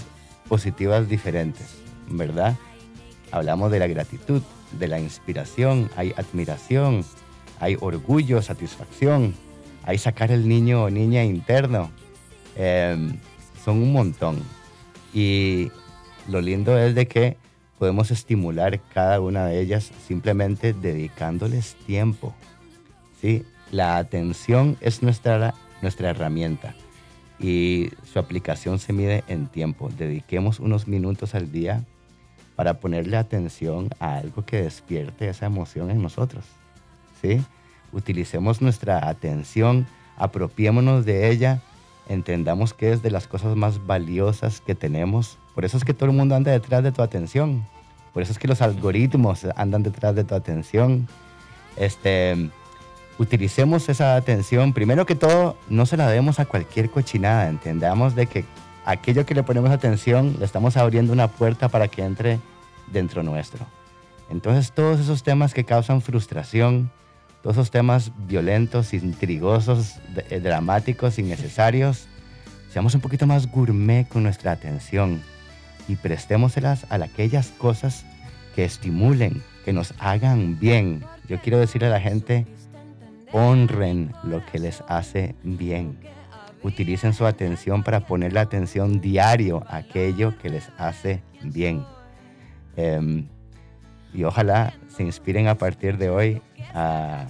positivas 0.48 1.10
diferentes, 1.10 1.76
¿verdad? 2.08 2.56
Hablamos 3.30 3.74
de 3.74 3.80
la 3.80 3.88
gratitud, 3.88 4.42
de 4.80 4.88
la 4.88 5.02
inspiración, 5.02 5.92
hay 5.98 6.14
admiración, 6.16 7.04
hay 7.60 7.76
orgullo, 7.82 8.42
satisfacción, 8.42 9.36
hay 9.84 9.98
sacar 9.98 10.32
el 10.32 10.48
niño 10.48 10.84
o 10.84 10.90
niña 10.90 11.26
interno. 11.26 11.92
Em, 12.56 13.20
son 13.66 13.82
un 13.82 13.92
montón. 13.92 14.38
Y 15.14 15.72
lo 16.30 16.40
lindo 16.40 16.78
es 16.78 16.94
de 16.94 17.08
que 17.08 17.38
podemos 17.80 18.12
estimular 18.12 18.80
cada 18.94 19.20
una 19.20 19.48
de 19.48 19.60
ellas 19.60 19.92
simplemente 20.08 20.74
dedicándoles 20.74 21.76
tiempo. 21.88 22.34
¿sí? 23.20 23.44
La 23.72 23.98
atención 23.98 24.78
es 24.82 25.02
nuestra, 25.02 25.56
nuestra 25.82 26.12
herramienta 26.12 26.76
y 27.40 27.90
su 28.12 28.20
aplicación 28.20 28.80
se 28.80 28.94
mide 28.94 29.24
en 29.28 29.48
tiempo. 29.48 29.90
Dediquemos 29.98 30.60
unos 30.60 30.88
minutos 30.88 31.36
al 31.36 31.52
día 31.52 31.84
para 32.56 32.76
ponerle 32.76 33.18
atención 33.18 33.90
a 34.00 34.16
algo 34.16 34.46
que 34.46 34.62
despierte 34.62 35.28
esa 35.28 35.48
emoción 35.48 35.90
en 35.90 36.02
nosotros. 36.02 36.46
¿sí? 37.22 37.42
Utilicemos 37.92 38.62
nuestra 38.62 39.10
atención, 39.10 39.88
apropiémonos 40.18 41.06
de 41.06 41.30
ella, 41.30 41.62
entendamos 42.08 42.74
que 42.74 42.92
es 42.92 43.02
de 43.02 43.12
las 43.12 43.28
cosas 43.28 43.56
más 43.56 43.86
valiosas 43.86 44.62
que 44.62 44.76
tenemos. 44.76 45.38
Por 45.54 45.66
eso 45.66 45.78
es 45.78 45.84
que 45.84 45.94
todo 45.94 46.10
el 46.10 46.16
mundo 46.16 46.36
anda 46.36 46.52
detrás 46.52 46.84
de 46.84 46.92
tu 46.92 47.02
atención. 47.02 47.66
Por 48.14 48.24
eso 48.24 48.32
es 48.32 48.40
que 48.40 48.48
los 48.48 48.62
algoritmos 48.62 49.46
andan 49.56 49.84
detrás 49.84 50.16
de 50.16 50.24
tu 50.24 50.36
atención. 50.36 51.08
Este, 51.76 52.50
utilicemos 53.18 53.90
esa 53.90 54.16
atención. 54.16 54.74
Primero 54.74 55.06
que 55.06 55.16
todo, 55.16 55.58
no 55.70 55.86
se 55.86 55.98
la 55.98 56.10
demos 56.10 56.40
a 56.40 56.46
cualquier 56.46 56.90
cochinada. 56.90 57.50
Entendamos 57.50 58.16
de 58.16 58.28
que 58.28 58.46
aquello 58.86 59.26
que 59.26 59.36
le 59.36 59.44
ponemos 59.44 59.72
atención, 59.72 60.36
le 60.40 60.46
estamos 60.46 60.78
abriendo 60.78 61.12
una 61.12 61.28
puerta 61.28 61.70
para 61.70 61.88
que 61.88 62.04
entre 62.04 62.40
dentro 62.92 63.24
nuestro. 63.24 63.66
Entonces, 64.30 64.72
todos 64.72 65.00
esos 65.00 65.24
temas 65.24 65.54
que 65.54 65.66
causan 65.66 66.02
frustración, 66.02 66.92
todos 67.46 67.58
esos 67.58 67.70
temas 67.70 68.12
violentos, 68.26 68.92
intrigosos, 68.96 70.00
eh, 70.32 70.40
dramáticos, 70.40 71.20
innecesarios, 71.20 72.08
seamos 72.72 72.96
un 72.96 73.02
poquito 73.02 73.28
más 73.28 73.52
gourmet 73.52 74.08
con 74.08 74.24
nuestra 74.24 74.52
atención 74.52 75.22
y 75.88 75.96
prestémoselas 75.96 76.88
a 76.90 76.96
aquellas 76.96 77.50
cosas 77.50 78.04
que 78.56 78.66
estimulen, 78.66 79.44
que 79.64 79.74
nos 79.74 79.94
hagan 80.00 80.60
bien. 80.60 81.04
Yo 81.30 81.40
quiero 81.40 81.60
decirle 81.60 81.86
a 81.86 81.92
la 81.92 82.02
gente, 82.02 82.48
honren 83.32 84.12
lo 84.24 84.44
que 84.48 84.58
les 84.58 84.84
hace 84.88 85.36
bien. 85.44 86.00
Utilicen 86.64 87.14
su 87.14 87.28
atención 87.28 87.84
para 87.84 88.08
poner 88.08 88.34
la 88.34 88.42
atención 88.42 89.02
diario 89.02 89.64
a 89.68 89.78
aquello 89.78 90.36
que 90.40 90.50
les 90.50 90.72
hace 90.80 91.22
bien. 91.44 91.86
Em, 92.76 93.28
y 94.16 94.24
ojalá 94.24 94.74
se 94.88 95.04
inspiren 95.04 95.48
a 95.48 95.60
partir 95.60 96.00
de 96.00 96.10
hoy 96.10 96.42
a, 96.74 97.28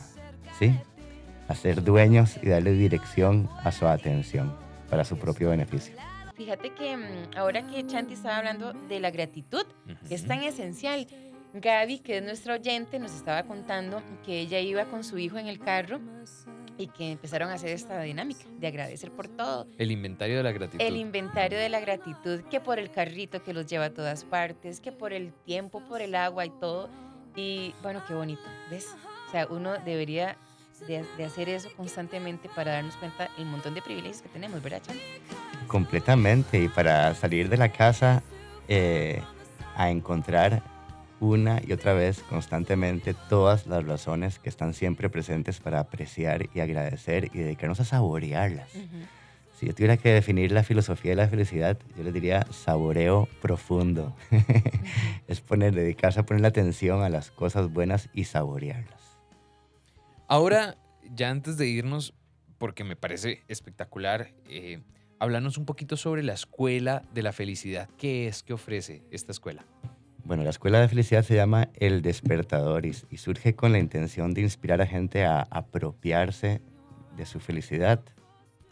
¿sí? 0.58 0.76
a 1.48 1.56
ser 1.56 1.84
dueños 1.84 2.38
y 2.42 2.50
darle 2.50 2.72
dirección 2.74 3.50
a 3.64 3.72
su 3.72 3.88
atención 3.88 4.56
para 4.90 5.04
su 5.04 5.18
propio 5.18 5.50
beneficio. 5.50 5.96
Fíjate 6.36 6.72
que 6.72 6.98
mm, 6.98 7.38
ahora 7.38 7.66
que 7.66 7.86
Chanti 7.86 8.14
estaba 8.14 8.38
hablando 8.38 8.74
de 8.74 9.00
la 9.00 9.12
gratitud, 9.12 9.66
es 10.10 10.26
tan 10.26 10.44
esencial. 10.44 11.08
Gaby, 11.54 12.00
que 12.00 12.18
es 12.18 12.24
nuestra 12.24 12.56
oyente, 12.56 13.00
nos 13.00 13.14
estaba 13.14 13.44
contando 13.44 14.02
que 14.26 14.42
ella 14.42 14.60
iba 14.60 14.86
con 14.86 15.06
su 15.06 15.18
hijo 15.18 15.38
en 15.38 15.48
el 15.48 15.60
carro 15.60 16.02
y 16.78 16.88
que 16.88 17.12
empezaron 17.12 17.50
a 17.50 17.54
hacer 17.54 17.70
esta 17.70 18.02
dinámica 18.02 18.44
de 18.60 18.68
agradecer 18.68 19.10
por 19.12 19.30
todo. 19.30 19.66
El 19.78 19.92
inventario 19.92 20.36
de 20.36 20.44
la 20.44 20.52
gratitud. 20.52 20.82
El 20.82 20.98
inventario 20.98 21.58
de 21.58 21.70
la 21.70 21.80
gratitud, 21.80 22.42
que 22.52 22.60
por 22.60 22.80
el 22.80 22.92
carrito 22.92 23.42
que 23.42 23.54
los 23.54 23.66
lleva 23.68 23.86
a 23.86 23.94
todas 23.94 24.26
partes, 24.26 24.82
que 24.82 24.92
por 24.92 25.14
el 25.14 25.32
tiempo, 25.32 25.82
por 25.88 26.02
el 26.02 26.16
agua 26.16 26.46
y 26.46 26.50
todo. 26.50 26.90
Y 27.38 27.74
bueno, 27.82 28.04
qué 28.06 28.14
bonito, 28.14 28.44
¿ves? 28.70 28.88
O 29.28 29.32
sea, 29.32 29.48
uno 29.50 29.74
debería 29.84 30.38
de, 30.88 31.06
hacer 31.24 31.50
eso 31.50 31.70
constantemente 31.76 32.50
para 32.56 32.74
darnos 32.74 32.96
cuenta 32.98 33.30
el 33.38 33.46
montón 33.46 33.74
de 33.74 33.82
privilegios 33.82 34.22
que 34.22 34.30
tenemos, 34.30 34.62
¿verdad, 34.62 34.82
Chan? 34.86 34.98
Completamente, 35.68 36.62
y 36.62 36.68
para 36.68 37.14
salir 37.16 37.50
de 37.50 37.58
la 37.58 37.70
casa 37.70 38.22
eh, 38.68 39.22
a 39.76 39.90
encontrar 39.90 40.62
una 41.20 41.62
y 41.66 41.72
otra 41.72 41.94
vez 41.94 42.22
constantemente 42.30 43.16
todas 43.30 43.68
las 43.68 43.86
razones 43.86 44.38
que 44.40 44.50
están 44.50 44.74
siempre 44.74 45.10
presentes 45.10 45.60
para 45.60 45.80
apreciar 45.80 46.50
y 46.54 46.60
agradecer 46.60 47.32
y 47.34 47.40
dedicarnos 47.40 47.80
a 47.80 47.86
saborearlas. 47.86 48.70
Si 49.58 49.66
yo 49.66 49.74
tuviera 49.74 49.96
que 49.96 50.10
definir 50.10 50.52
la 50.52 50.64
filosofía 50.64 51.12
de 51.12 51.16
la 51.16 51.30
felicidad, 51.30 51.78
yo 51.96 52.04
le 52.04 52.12
diría 52.12 52.46
saboreo 52.52 53.30
profundo. 53.42 54.14
es 55.28 55.40
poner, 55.40 55.74
dedicarse 55.74 56.20
a 56.20 56.26
poner 56.26 56.42
la 56.42 56.50
atención 56.50 57.02
a 57.04 57.10
las 57.10 57.32
cosas 57.32 57.72
buenas 57.72 58.10
y 58.14 58.26
saborearlas. 58.26 59.05
Ahora, 60.28 60.76
ya 61.14 61.30
antes 61.30 61.56
de 61.58 61.68
irnos, 61.68 62.16
porque 62.58 62.84
me 62.84 62.96
parece 62.96 63.44
espectacular, 63.48 64.32
eh, 64.50 64.82
hablarnos 65.20 65.60
un 65.60 65.66
poquito 65.66 65.98
sobre 65.98 66.24
la 66.24 66.34
Escuela 66.34 67.04
de 67.14 67.22
la 67.22 67.32
Felicidad. 67.32 67.90
¿Qué 67.98 68.28
es? 68.28 68.42
¿Qué 68.42 68.54
ofrece 68.54 69.04
esta 69.12 69.32
escuela? 69.32 69.66
Bueno, 70.24 70.44
la 70.44 70.50
Escuela 70.50 70.80
de 70.80 70.88
Felicidad 70.88 71.22
se 71.22 71.36
llama 71.36 71.70
El 71.76 72.02
Despertador 72.02 72.88
y, 72.88 72.94
surge 72.94 73.56
con 73.56 73.72
la 73.72 73.78
intención 73.78 74.34
de 74.34 74.42
inspirar 74.42 74.82
a 74.82 74.88
gente 74.88 75.26
a 75.26 75.42
apropiarse 75.52 76.60
de 77.16 77.26
su 77.28 77.40
felicidad. 77.40 78.02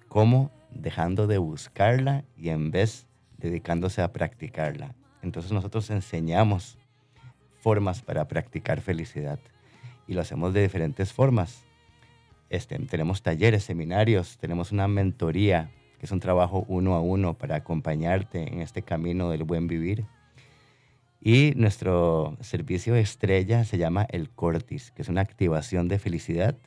¿Cómo? 0.08 0.50
Dejando 0.72 1.28
de 1.28 1.38
buscarla 1.38 2.26
y 2.36 2.50
en 2.50 2.72
vez 2.72 3.06
dedicándose 3.38 4.02
a 4.02 4.12
practicarla. 4.12 4.96
Entonces 5.22 5.52
nosotros 5.52 5.92
enseñamos 5.92 6.80
formas 7.62 8.02
para 8.02 8.28
practicar 8.28 8.82
felicidad 8.82 9.40
y 10.08 10.14
lo 10.14 10.22
hacemos 10.22 10.54
de 10.54 10.62
diferentes 10.62 11.14
formas. 11.14 11.64
Este, 12.50 12.78
tenemos 12.80 13.24
talleres, 13.24 13.64
seminarios, 13.64 14.38
tenemos 14.38 14.72
una 14.72 14.88
mentoría, 14.88 15.72
que 16.00 16.06
es 16.06 16.12
un 16.12 16.20
trabajo 16.20 16.66
uno 16.68 16.96
a 16.96 17.02
uno 17.02 17.34
para 17.34 17.56
acompañarte 17.56 18.54
en 18.54 18.62
este 18.62 18.84
camino 18.84 19.30
del 19.30 19.44
buen 19.44 19.68
vivir. 19.68 20.06
Y 21.20 21.54
nuestro 21.56 22.38
servicio 22.42 22.96
estrella 22.96 23.64
se 23.64 23.78
llama 23.78 24.06
el 24.10 24.30
Cortis, 24.30 24.92
que 24.92 25.02
es 25.02 25.10
una 25.10 25.22
activación 25.22 25.88
de 25.88 25.98
felicidad, 25.98 26.58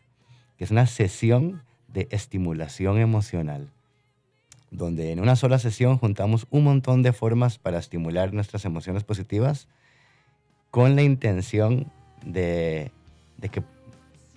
que 0.56 0.64
es 0.64 0.70
una 0.70 0.86
sesión 0.86 1.62
de 1.88 2.08
estimulación 2.10 2.98
emocional, 2.98 3.70
donde 4.70 5.12
en 5.12 5.20
una 5.20 5.36
sola 5.36 5.58
sesión 5.58 5.98
juntamos 5.98 6.46
un 6.50 6.64
montón 6.64 7.02
de 7.02 7.12
formas 7.12 7.58
para 7.58 7.78
estimular 7.78 8.32
nuestras 8.32 8.64
emociones 8.64 9.04
positivas 9.04 9.68
con 10.70 10.96
la 10.96 11.02
intención 11.02 11.92
de 12.24 12.90
de 13.38 13.48
que 13.48 13.62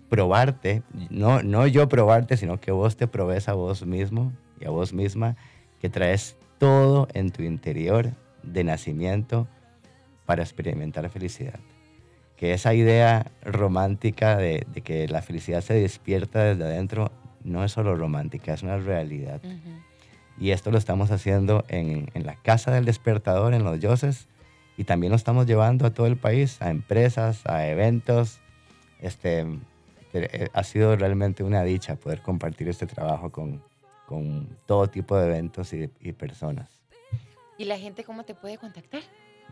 probarte, 0.10 0.84
no, 1.10 1.44
no 1.44 1.68
yo 1.68 1.88
probarte, 1.88 2.36
sino 2.36 2.60
que 2.60 2.72
vos 2.72 2.98
te 2.98 3.08
probes 3.08 3.48
a 3.48 3.54
vos 3.54 3.86
mismo 3.86 4.34
y 4.60 4.66
a 4.66 4.70
vos 4.72 4.94
misma 4.94 5.36
que 5.80 5.90
traes 5.90 6.36
todo 6.58 7.08
en 7.14 7.32
tu 7.32 7.44
interior 7.44 8.12
de 8.44 8.64
nacimiento 8.64 9.48
para 10.26 10.44
experimentar 10.44 11.10
felicidad. 11.10 11.60
Que 12.36 12.54
esa 12.54 12.74
idea 12.74 13.32
romántica 13.44 14.38
de, 14.38 14.66
que 14.84 15.08
la 15.08 15.22
felicidad 15.22 15.62
se 15.62 15.74
despierta 15.74 16.44
desde 16.44 16.64
adentro 16.64 17.12
no 17.44 17.64
es 17.64 17.72
solo 17.72 17.96
romántica, 17.96 18.54
es 18.54 18.64
una 18.64 18.78
realidad. 18.78 19.42
Y 20.40 20.52
esto 20.52 20.72
lo 20.72 20.78
estamos 20.78 21.12
haciendo 21.12 21.66
en, 21.68 22.10
en, 22.14 22.26
la 22.26 22.36
Casa 22.36 22.72
del 22.72 22.86
Despertador, 22.86 23.54
en 23.54 23.64
los 23.64 23.80
Yoses, 23.80 24.28
y 24.78 24.86
también 24.86 25.12
lo 25.12 25.18
estamos 25.18 25.46
llevando 25.46 25.86
a 25.86 25.90
todo 25.90 26.08
el 26.08 26.16
país, 26.16 26.62
a 26.62 26.70
empresas, 26.70 27.46
a 27.46 27.68
eventos. 27.68 28.40
Este, 29.00 29.46
eh, 30.14 30.50
ha 30.54 30.64
sido 30.64 30.96
realmente 30.96 31.44
una 31.44 31.64
dicha 31.64 31.96
poder 31.96 32.22
compartir 32.22 32.68
este 32.70 32.88
trabajo 32.88 33.32
con, 33.32 33.62
con 34.06 34.48
todo 34.66 34.88
tipo 34.88 35.18
de 35.18 35.28
eventos 35.28 35.74
y, 35.74 35.90
y, 36.02 36.12
personas. 36.14 36.70
¿Y 37.58 37.66
la 37.66 37.78
gente 37.78 38.04
cómo 38.04 38.24
te 38.24 38.34
puede 38.34 38.58
contactar? 38.58 39.02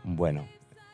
Bueno, 0.04 0.46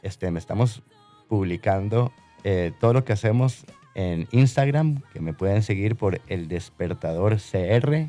este, 0.02 0.30
me 0.30 0.38
estamos 0.38 0.82
publicando 1.28 2.12
eh, 2.44 2.72
todo 2.78 2.92
lo 2.92 3.04
que 3.04 3.14
hacemos 3.14 3.64
en 3.94 4.28
Instagram, 4.32 5.00
que 5.12 5.20
me 5.20 5.32
pueden 5.32 5.62
seguir 5.62 5.96
por 5.96 6.20
El 6.26 6.48
Despertador 6.48 7.38
CR, 7.38 8.08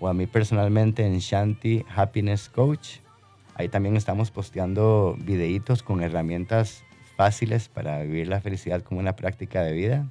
o 0.00 0.08
a 0.08 0.14
mí 0.14 0.26
personalmente 0.26 1.04
en 1.04 1.18
Shanti 1.18 1.84
Happiness 1.94 2.48
Coach. 2.48 2.98
Ahí 3.54 3.68
también 3.68 3.96
estamos 3.96 4.30
posteando 4.30 5.16
videitos 5.18 5.82
con 5.82 6.02
herramientas 6.02 6.84
fáciles 7.18 7.68
para 7.68 8.02
vivir 8.04 8.28
la 8.28 8.40
felicidad 8.40 8.80
como 8.82 9.00
una 9.00 9.16
práctica 9.16 9.64
de 9.64 9.72
vida. 9.72 10.06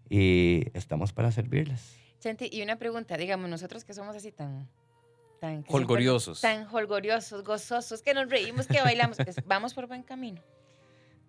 y 0.10 0.64
estamos 0.74 1.14
para 1.14 1.32
servirles. 1.32 1.96
Chanti, 2.20 2.50
y 2.52 2.64
una 2.64 2.78
pregunta, 2.78 3.16
digamos, 3.16 3.48
nosotros 3.48 3.86
que 3.86 3.94
somos 3.94 4.16
así 4.16 4.32
tan... 4.32 4.68
tan 5.40 5.64
holgoriosos. 5.68 6.42
Tan 6.42 6.66
holgoriosos, 6.72 7.44
gozosos, 7.44 8.02
que 8.02 8.16
nos 8.16 8.28
reímos, 8.28 8.66
que 8.66 8.82
bailamos, 8.82 9.18
pues, 9.18 9.36
vamos 9.46 9.76
por 9.76 9.86
buen 9.86 10.02
camino. 10.02 10.42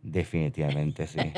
Definitivamente 0.03 1.07
sí. 1.07 1.19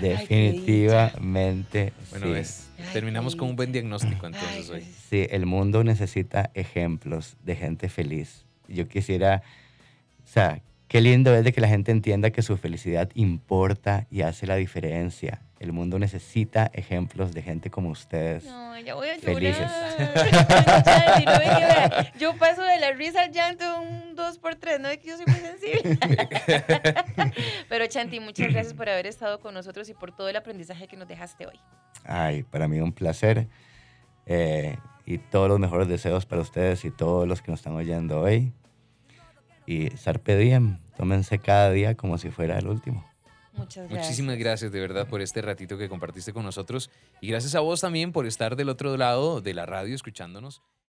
Definitivamente. 0.00 1.92
Bueno, 2.10 2.34
terminamos 2.92 3.36
con 3.36 3.50
un 3.50 3.56
buen 3.56 3.72
diagnóstico 3.72 4.26
entonces 4.26 4.70
hoy. 4.70 4.80
Sí, 5.10 5.26
el 5.30 5.44
mundo 5.44 5.84
necesita 5.84 6.50
ejemplos 6.54 7.36
de 7.44 7.56
gente 7.56 7.90
feliz. 7.90 8.46
Yo 8.68 8.88
quisiera, 8.88 9.42
o 10.24 10.28
sea, 10.28 10.62
qué 10.88 11.02
lindo 11.02 11.34
es 11.34 11.44
de 11.44 11.52
que 11.52 11.60
la 11.60 11.68
gente 11.68 11.92
entienda 11.92 12.30
que 12.30 12.40
su 12.40 12.56
felicidad 12.56 13.10
importa 13.14 14.06
y 14.10 14.22
hace 14.22 14.46
la 14.46 14.56
diferencia. 14.56 15.42
El 15.58 15.72
mundo 15.72 15.98
necesita 15.98 16.70
ejemplos 16.74 17.32
de 17.32 17.42
gente 17.42 17.70
como 17.70 17.90
ustedes. 17.90 18.44
No, 18.44 18.78
ya 18.78 18.94
voy 18.94 19.08
a 19.08 19.18
Felices. 19.18 19.70
yo 22.18 22.36
paso 22.36 22.62
de 22.62 22.78
la 22.78 22.92
risa 22.92 23.22
al 23.22 23.32
llanto 23.32 23.64
un 23.80 24.05
2 24.16 24.38
por 24.38 24.56
3 24.56 24.80
no 24.80 24.88
es 24.88 24.98
que 24.98 25.08
yo 25.08 25.16
soy 25.16 25.26
muy 25.26 25.36
sensible. 25.36 25.98
Pero 27.68 27.86
Chanti, 27.86 28.20
muchas 28.20 28.52
gracias 28.52 28.74
por 28.74 28.88
haber 28.88 29.06
estado 29.06 29.38
con 29.40 29.54
nosotros 29.54 29.88
y 29.88 29.94
por 29.94 30.14
todo 30.14 30.28
el 30.28 30.36
aprendizaje 30.36 30.88
que 30.88 30.96
nos 30.96 31.06
dejaste 31.06 31.46
hoy. 31.46 31.60
Ay, 32.04 32.42
para 32.42 32.66
mí 32.66 32.80
un 32.80 32.92
placer. 32.92 33.48
Eh, 34.26 34.76
y 35.04 35.18
todos 35.18 35.48
los 35.48 35.60
mejores 35.60 35.86
deseos 35.86 36.26
para 36.26 36.42
ustedes 36.42 36.84
y 36.84 36.90
todos 36.90 37.28
los 37.28 37.40
que 37.42 37.52
nos 37.52 37.60
están 37.60 37.76
oyendo 37.76 38.20
hoy. 38.20 38.52
Y 39.66 39.90
Sarpe 39.90 40.36
Diem, 40.36 40.78
tómense 40.96 41.38
cada 41.38 41.70
día 41.70 41.96
como 41.96 42.18
si 42.18 42.30
fuera 42.30 42.58
el 42.58 42.66
último. 42.66 43.08
Muchas 43.52 43.88
gracias. 43.88 44.06
Muchísimas 44.06 44.38
gracias 44.38 44.72
de 44.72 44.80
verdad 44.80 45.08
por 45.08 45.20
este 45.20 45.42
ratito 45.42 45.78
que 45.78 45.88
compartiste 45.88 46.32
con 46.32 46.44
nosotros 46.44 46.90
y 47.20 47.28
gracias 47.28 47.54
a 47.54 47.60
vos 47.60 47.80
también 47.80 48.12
por 48.12 48.26
estar 48.26 48.56
del 48.56 48.68
otro 48.68 48.96
lado 48.96 49.40
de 49.40 49.54
la 49.54 49.66
radio 49.66 49.94
escuchándonos. 49.94 50.62